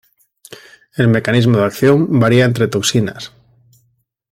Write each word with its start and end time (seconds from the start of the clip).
El 0.95 1.09
mecanismo 1.09 1.59
de 1.59 1.65
acción 1.65 2.19
varía 2.19 2.45
entre 2.45 2.67
toxinas. 2.67 3.33